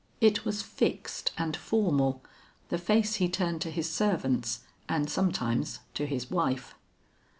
It 0.19 0.45
was 0.45 0.63
fixed 0.63 1.31
and 1.37 1.55
formal, 1.55 2.23
the 2.69 2.79
face 2.79 3.17
he 3.17 3.29
turned 3.29 3.61
to 3.61 3.69
his 3.69 3.87
servants 3.87 4.61
and 4.89 5.07
sometimes 5.07 5.81
to 5.93 6.07
his 6.07 6.31
wife. 6.31 6.73